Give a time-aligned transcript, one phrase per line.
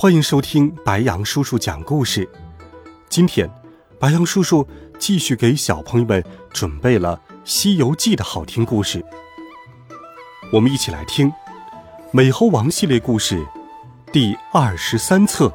[0.00, 2.26] 欢迎收听白羊叔叔讲故事。
[3.10, 3.46] 今天，
[3.98, 4.66] 白羊叔叔
[4.98, 9.04] 继续给小朋友们准备了《西游记》的好听故事。
[10.54, 11.28] 我们一起来听
[12.12, 13.46] 《美猴王》系列故事
[14.10, 15.48] 第二十三册《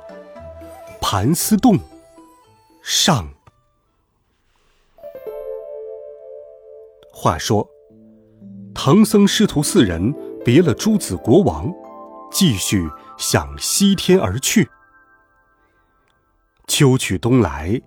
[1.02, 1.74] 盘丝洞》
[2.84, 3.28] 上。
[7.12, 7.68] 话说，
[8.76, 10.14] 唐僧师徒四人
[10.46, 11.74] 别了诸子国王。
[12.36, 14.70] 继续向西天而去。
[16.68, 17.82] 秋去冬来，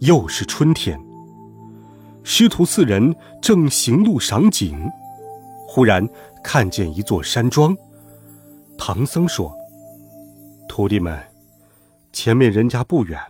[0.00, 0.98] 又是春天。
[2.24, 4.90] 师徒四人正行路赏景，
[5.68, 6.04] 忽然
[6.42, 7.76] 看见一座山庄。
[8.76, 9.56] 唐僧说
[10.68, 11.16] ：“徒弟们，
[12.12, 13.20] 前面人家不远，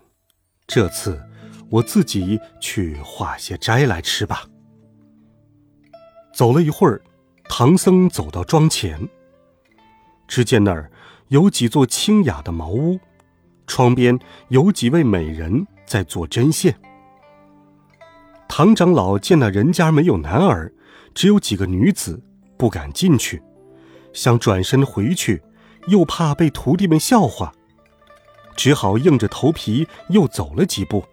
[0.66, 1.22] 这次
[1.68, 4.44] 我自己去化些斋来吃吧。”
[6.32, 7.02] 走了一会儿，
[7.50, 9.06] 唐僧走到庄前。
[10.26, 10.90] 只见那儿
[11.28, 12.98] 有几座清雅的茅屋，
[13.66, 16.74] 窗边有几位美人在做针线。
[18.48, 20.72] 唐长老见那人家没有男儿，
[21.14, 22.22] 只有几个女子，
[22.56, 23.42] 不敢进去，
[24.12, 25.42] 想转身回去，
[25.88, 27.52] 又怕被徒弟们笑话，
[28.56, 31.04] 只好硬着头皮又走了几步。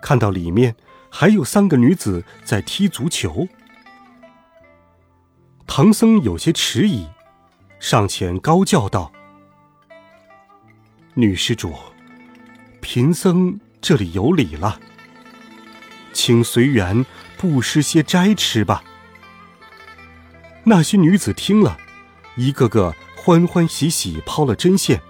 [0.00, 0.76] 看到里面
[1.10, 3.48] 还有三个女子在踢足球，
[5.66, 7.06] 唐僧有些迟疑。
[7.78, 9.12] 上前高叫道
[11.14, 11.74] ：“女施主，
[12.80, 14.80] 贫僧这里有礼了，
[16.12, 17.04] 请随缘
[17.36, 18.82] 布施些斋吃吧。”
[20.64, 21.78] 那些女子听了，
[22.36, 25.00] 一个个欢欢喜喜抛了针线，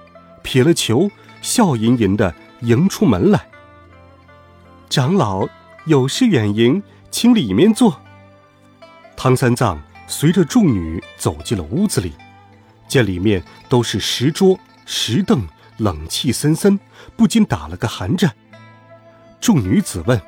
[0.43, 1.11] 撇了球，
[1.41, 3.49] 笑吟吟的迎出门来。
[4.91, 5.49] 长老
[5.87, 8.03] 有事远迎，请里面坐。
[9.17, 12.13] 唐三藏随着众女走进了屋子里。
[12.89, 15.47] 见里面都是石桌、石凳，
[15.79, 16.79] 冷气森森，
[17.17, 18.35] 不禁打了个寒战。
[19.41, 20.21] 众女子问：“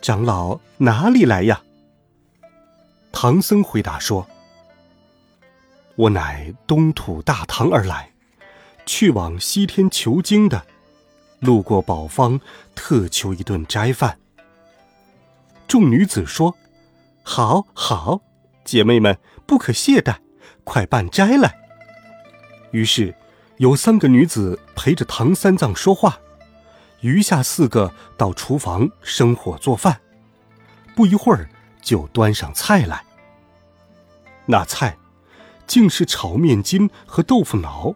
[0.00, 1.62] 长老哪里来呀？”
[3.12, 4.26] 唐僧回答说
[5.96, 8.12] ：“我乃东土大唐而来，
[8.86, 10.64] 去往西天求经的，
[11.40, 12.40] 路过宝方，
[12.74, 14.18] 特求一顿斋饭。”
[15.68, 16.56] 众女子说
[17.22, 18.22] ：“好，好，
[18.64, 20.16] 姐妹们不可懈怠。”
[20.64, 21.54] 快办斋来！
[22.72, 23.14] 于是，
[23.56, 26.18] 有三个女子陪着唐三藏说话，
[27.00, 30.00] 余下四个到厨房生火做饭。
[30.94, 31.48] 不一会儿，
[31.82, 33.02] 就端上菜来。
[34.46, 34.96] 那菜，
[35.66, 37.94] 竟是炒面筋和豆腐脑。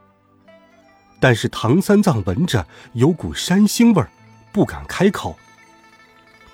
[1.20, 4.10] 但是唐三藏闻着有股山腥味儿，
[4.53, 5.38] 不敢开口，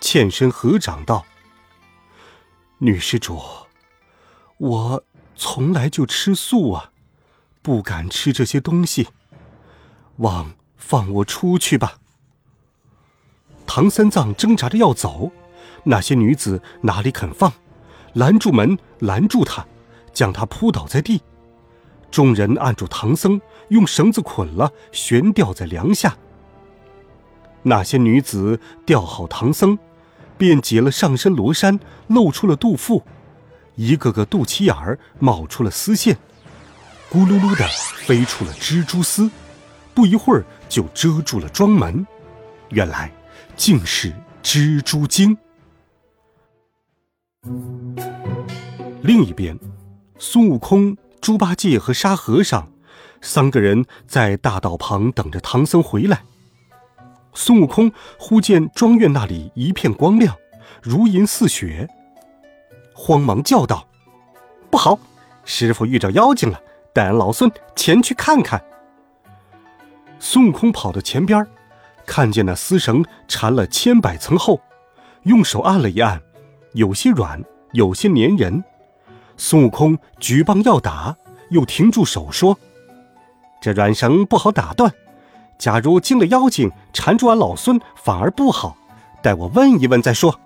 [0.00, 1.25] 欠身合掌道
[2.78, 3.41] ：“女施主，
[4.59, 5.04] 我……”
[5.43, 6.91] 从来就吃素啊，
[7.62, 9.09] 不敢吃这些东西。
[10.19, 11.95] 望放我出去吧。
[13.67, 15.33] 唐三藏挣扎着要走，
[15.84, 17.50] 那些女子哪里肯放，
[18.12, 19.67] 拦住门，拦住他，
[20.12, 21.23] 将他扑倒在地。
[22.11, 23.41] 众人按住唐僧，
[23.71, 26.19] 用绳子捆了，悬吊在梁下。
[27.62, 29.79] 那些女子吊好唐僧，
[30.37, 33.03] 便解了上身罗衫，露出了肚腹。
[33.75, 36.16] 一个个肚脐眼儿冒出了丝线，
[37.10, 37.66] 咕噜噜的
[38.04, 39.31] 飞出了蜘蛛丝，
[39.94, 42.06] 不一会儿就遮住了庄门。
[42.70, 43.10] 原来
[43.56, 45.36] 竟是蜘蛛精。
[49.03, 49.58] 另一边，
[50.19, 52.70] 孙悟空、猪八戒和沙和尚
[53.22, 56.23] 三个人在大道旁等着唐僧回来。
[57.32, 60.37] 孙悟空忽见庄院那里一片光亮，
[60.82, 61.88] 如银似雪。
[63.02, 63.87] 慌忙叫道
[64.70, 64.99] ：“不好，
[65.47, 66.61] 师傅遇着妖精了！
[66.93, 68.62] 带俺老孙前去看看。”
[70.20, 71.47] 孙悟空跑到前边，
[72.05, 74.61] 看见那丝绳缠了千百层厚，
[75.23, 76.20] 用手按了一按，
[76.75, 77.43] 有些软，
[77.73, 78.62] 有些粘人。
[79.38, 81.17] 孙悟空举棒要打，
[81.49, 82.58] 又停住手说
[83.62, 84.93] ：“这软绳不好打断，
[85.56, 88.76] 假如惊了妖精，缠住俺老孙反而不好。
[89.23, 90.38] 待我问一问再说。”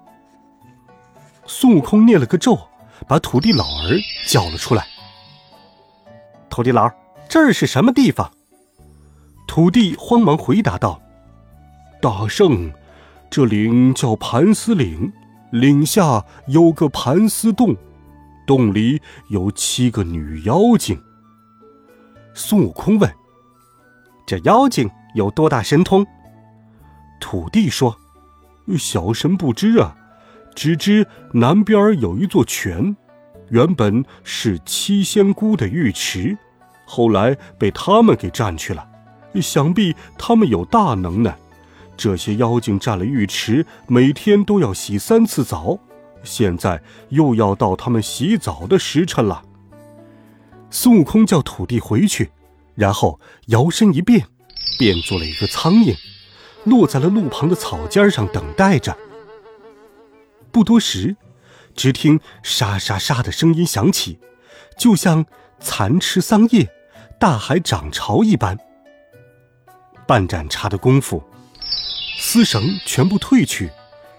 [1.46, 2.58] 孙悟空念了个咒，
[3.06, 4.87] 把土地老儿叫了出来。
[6.49, 6.94] 土地老儿，
[7.29, 8.31] 这儿是什么地方？
[9.46, 11.00] 土地慌忙回答道
[12.00, 12.73] ：“大圣，
[13.31, 15.12] 这岭叫盘丝岭，
[15.50, 17.76] 岭下有个盘丝洞，
[18.46, 21.00] 洞里有七个女妖精。”
[22.35, 23.12] 孙悟空问
[24.26, 26.05] ：“这妖精有多大神通？”
[27.20, 27.96] 土地说
[28.79, 29.96] ：“小神不知啊，
[30.55, 32.97] 只知南边有一座泉，
[33.49, 36.37] 原本是七仙姑的浴池，
[36.87, 38.87] 后来被他们给占去了。
[39.43, 41.37] 想必他们有大能耐。
[41.97, 45.79] 这些妖精占了浴池，每天都要洗三次澡，
[46.23, 49.43] 现在又要到他们洗澡的时辰了。”
[50.71, 52.31] 孙悟空叫土地回去，
[52.75, 54.27] 然后摇身一变，
[54.79, 55.97] 变做了一个苍蝇，
[56.65, 58.97] 落在了路旁的草尖上等待着。
[60.55, 61.17] 不多时，
[61.75, 64.21] 只听沙沙沙的声音响起，
[64.79, 65.27] 就像
[65.59, 66.73] 蚕吃桑叶、
[67.19, 68.56] 大海涨潮一般。
[70.06, 71.25] 半盏茶的功夫，
[72.21, 73.73] 丝绳全部褪去，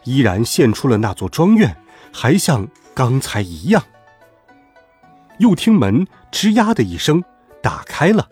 [0.04, 1.78] 依然现出了那座庄院，
[2.12, 3.82] 还像刚才一样。
[5.40, 7.24] 又听门吱呀的一声
[7.64, 8.28] 打开了，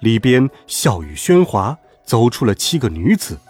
[0.00, 3.40] 里边笑语喧哗，走出了七个女子。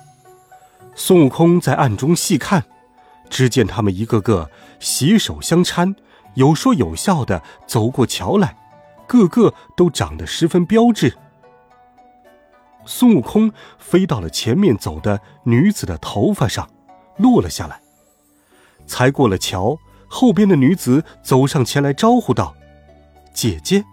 [0.95, 2.65] 孙悟空在暗中细看，
[3.29, 4.51] 只见他们一个个
[4.81, 5.95] 携手相搀，
[6.35, 8.57] 有说有笑的走过桥来，
[9.07, 11.17] 个个都长得十分标致。
[12.85, 16.69] 孙悟空飞到了前面走的女子的头发上，
[17.17, 17.81] 落了下来。
[18.87, 19.79] 才过了桥。
[20.09, 22.55] 后边的女子走上前来招呼道
[23.35, 23.85] ：“姐姐，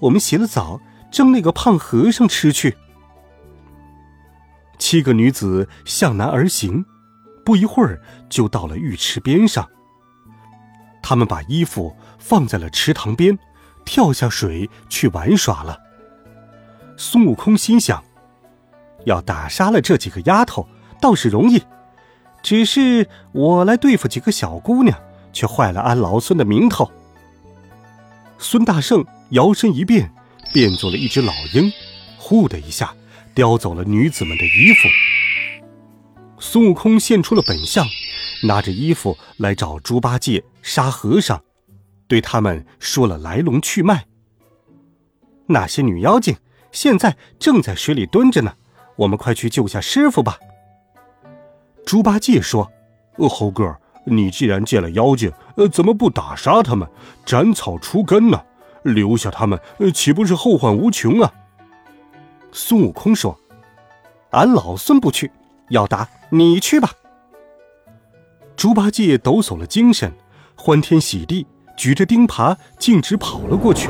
[0.00, 0.80] 我们洗了澡，
[1.12, 2.76] 蒸那个胖和尚吃去。”
[4.80, 6.84] 七个女子向南而行，
[7.44, 9.68] 不一会儿就到了浴池边上。
[11.02, 13.38] 他们把衣服放在了池塘边，
[13.84, 15.78] 跳下水去玩耍了。
[16.96, 18.02] 孙悟空心想：
[19.06, 20.68] 要打杀了这几个丫头
[21.00, 21.62] 倒是容易，
[22.42, 24.96] 只是我来对付几个小姑娘。
[25.32, 26.90] 却坏了俺老孙的名头。
[28.36, 30.12] 孙大圣摇身一变，
[30.52, 31.72] 变做了一只老鹰，
[32.18, 32.92] 呼的一下
[33.32, 34.88] 叼走了女子们的衣服。
[36.40, 37.86] 孙悟空现出了本相，
[38.42, 41.40] 拿着衣服来找猪八戒、沙和尚，
[42.08, 44.06] 对他们说了来龙去脉。
[45.46, 46.34] 那些女妖精
[46.72, 48.54] 现在正在水里蹲着呢，
[48.96, 50.38] 我们快去救下师傅吧。
[51.84, 52.70] 猪八戒说
[53.18, 56.88] ：“呃，猴哥。”你既然见了妖精，呃，怎么不打杀他们，
[57.26, 58.42] 斩草除根呢？
[58.82, 61.30] 留下他们，呃，岂不是后患无穷啊？
[62.50, 63.38] 孙悟空说
[64.32, 65.30] ：“俺老孙不去，
[65.70, 66.92] 要打你去吧。”
[68.54, 70.12] 猪八戒抖擞了精神，
[70.54, 71.46] 欢天喜地，
[71.76, 73.88] 举着钉耙径直跑了过去。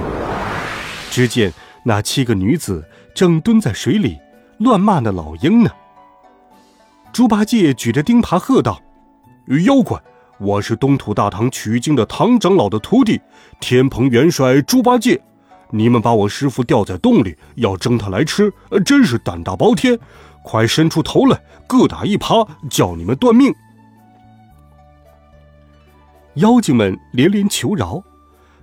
[1.11, 1.53] 只见
[1.85, 4.17] 那七个女子正蹲在水里
[4.59, 5.71] 乱骂那老鹰呢。
[7.13, 8.81] 猪八戒举着钉耙喝道。
[9.65, 10.01] 妖怪，
[10.39, 13.21] 我是东土大唐取经的唐长老的徒弟，
[13.59, 15.21] 天蓬元帅猪八戒。
[15.73, 18.53] 你们把我师傅吊在洞里，要蒸他来吃，
[18.85, 19.99] 真是胆大包天！
[20.51, 23.55] 快伸出头来，各打一耙，叫你们断命！
[26.35, 28.03] 妖精们连连求饶，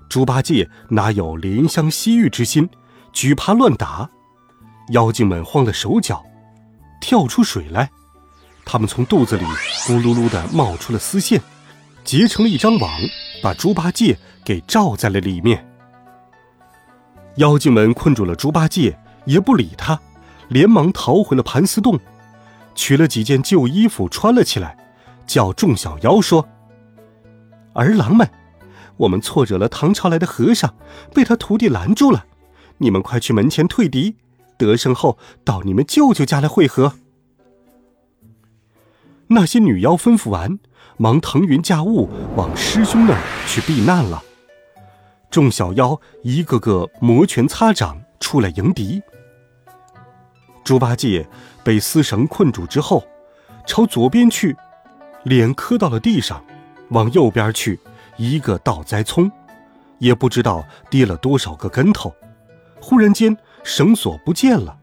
[0.10, 2.70] 猪八戒哪有怜香惜玉之心，
[3.14, 4.10] 举耙乱打，
[4.90, 6.22] 妖精们慌了手脚，
[7.00, 7.90] 跳出水来。
[8.66, 9.46] 他们从肚子里
[9.86, 11.42] 咕噜噜的冒出了丝线，
[12.04, 13.00] 结成了一张网，
[13.42, 15.66] 把猪八戒给罩在了里面。
[17.38, 19.98] 妖精们困住了猪八戒，也不理他，
[20.50, 22.00] 连忙逃回了盘丝洞，
[22.76, 24.78] 取了几件旧衣服穿了起来，
[25.26, 26.48] 叫众小妖说
[27.74, 28.30] ：“儿郎们，
[28.98, 30.74] 我们错惹了唐朝来的和尚，
[31.14, 32.26] 被他徒弟拦住了，
[32.78, 34.16] 你们快去门前退敌，
[34.58, 36.94] 得胜后到你们舅舅家来会合。”
[39.30, 40.58] 那些女妖吩咐完，
[40.96, 44.24] 忙腾云驾雾往师兄那儿去避难了。
[45.30, 49.02] 众小妖一个个摩拳擦掌出来迎敌。
[50.68, 51.26] 猪八戒
[51.64, 53.02] 被丝绳困住之后，
[53.66, 54.54] 朝左边去，
[55.24, 56.44] 脸磕到了地上；
[56.90, 57.80] 往右边去，
[58.18, 59.32] 一个倒栽葱，
[60.00, 62.14] 也不知道跌了多少个跟头。
[62.82, 64.78] 忽然间，绳索不见了，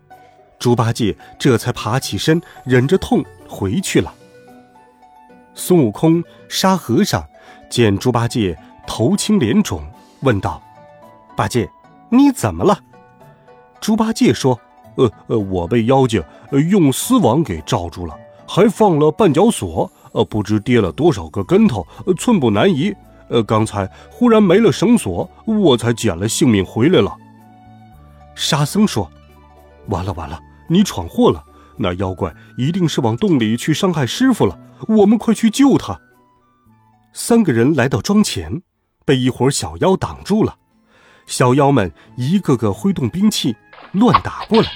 [0.58, 4.14] 猪八戒这才爬起身，忍着痛回去了。
[5.54, 7.22] 孙悟空、沙和尚
[7.68, 9.86] 见猪八戒头青脸肿，
[10.20, 10.62] 问道
[11.36, 11.68] ：“八戒，
[12.08, 12.80] 你怎么了？”
[13.82, 14.58] 猪八戒说
[14.96, 16.22] ：“呃呃，我被妖精
[16.70, 21.86] 用丝网给罩住了，还放了绊脚索，呃，不知跌了多少个跟头，
[22.18, 22.94] 寸步难移。
[23.28, 27.16] 呃，刚才忽然没了绳索，我才捡了性命回来了。”
[28.36, 29.10] 沙僧说
[29.88, 31.42] ：“完了完了，你闯祸了，
[31.76, 34.58] 那妖怪一定是往洞里去伤害师傅了。
[34.88, 35.98] 我们快去救他！”
[37.14, 38.60] 三个人来到庄前，
[39.04, 40.56] 被一伙小妖挡住了。
[41.26, 43.56] 小妖们一个个挥动兵器，
[43.92, 44.68] 乱打过来。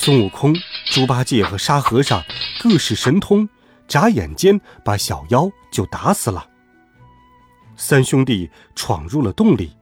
[0.00, 0.54] 孙悟空、
[0.86, 2.22] 猪八戒和沙和尚
[2.62, 3.48] 各使神通，
[3.88, 6.48] 眨眼间把小妖就打死了。
[7.76, 9.76] 三兄弟闯入了洞里，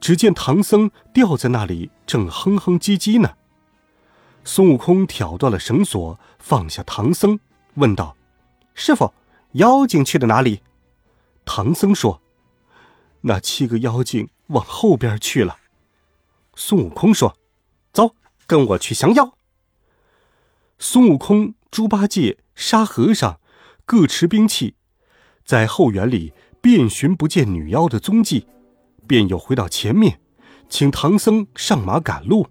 [0.00, 3.32] 只见唐僧吊在那里，正哼哼唧唧呢。
[4.44, 7.40] 孙悟空挑断了绳索，放下唐僧，
[7.74, 8.16] 问道
[8.74, 9.12] ：“师傅，
[9.54, 10.60] 妖精去了哪里？”
[11.44, 12.22] 唐僧说
[13.22, 15.58] ：“那七个妖精往后边去了。”
[16.54, 17.36] 孙悟空说：“，
[18.52, 19.32] 跟我去降妖。”
[20.78, 23.40] 孙悟空、猪八戒、沙和尚
[23.86, 24.74] 各持兵器，
[25.42, 28.46] 在后园里遍寻不见女妖的踪迹，
[29.06, 30.20] 便又回到前面，
[30.68, 32.46] 请唐僧上马赶路。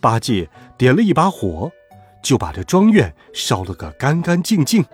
[0.00, 1.72] 八戒点了一把火，
[2.22, 4.84] 就把这庄院烧了个干干净净。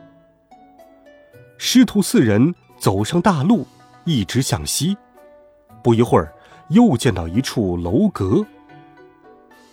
[1.58, 2.54] 师徒四人。
[2.82, 3.64] 走上大路，
[4.04, 4.96] 一直向西，
[5.84, 6.34] 不一会儿，
[6.70, 8.44] 又见到一处楼阁。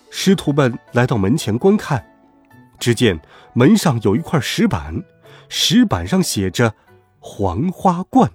[0.09, 2.05] 师徒们来到门前观看，
[2.79, 3.19] 只见
[3.53, 5.03] 门上有一块石板，
[5.47, 6.73] 石板上写着
[7.19, 8.31] “黄花观”。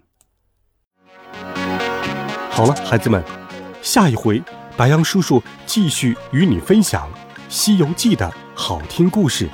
[2.51, 3.23] 好了，孩子们，
[3.83, 4.43] 下一回
[4.77, 7.09] 白杨叔叔继续与你分享
[7.49, 9.49] 《西游记》的好听故事，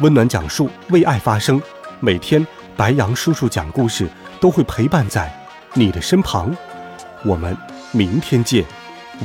[0.00, 1.60] 温暖讲述，为爱发声。
[2.00, 4.08] 每天，白杨叔叔讲故事。
[4.40, 5.30] 都会陪伴在
[5.74, 6.56] 你的身旁，
[7.26, 7.54] 我们
[7.92, 8.64] 明天见，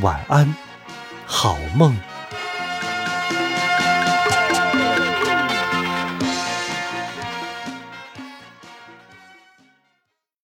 [0.02, 0.54] 晚安，
[1.26, 2.15] 好梦。